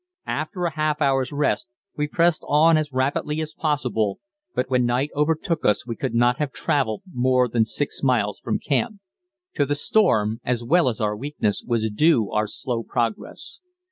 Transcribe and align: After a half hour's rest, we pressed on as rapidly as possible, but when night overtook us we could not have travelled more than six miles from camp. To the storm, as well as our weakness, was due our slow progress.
After 0.25 0.63
a 0.65 0.71
half 0.73 0.99
hour's 0.99 1.31
rest, 1.31 1.67
we 1.95 2.07
pressed 2.07 2.43
on 2.47 2.75
as 2.75 2.91
rapidly 2.91 3.39
as 3.39 3.53
possible, 3.53 4.17
but 4.55 4.67
when 4.67 4.83
night 4.83 5.11
overtook 5.15 5.63
us 5.63 5.85
we 5.85 5.95
could 5.95 6.15
not 6.15 6.39
have 6.39 6.51
travelled 6.51 7.03
more 7.13 7.47
than 7.47 7.65
six 7.65 8.01
miles 8.01 8.39
from 8.39 8.57
camp. 8.57 8.99
To 9.57 9.63
the 9.67 9.75
storm, 9.75 10.41
as 10.43 10.63
well 10.63 10.89
as 10.89 10.99
our 11.01 11.15
weakness, 11.15 11.63
was 11.63 11.87
due 11.91 12.31
our 12.31 12.47
slow 12.47 12.81
progress. 12.81 13.61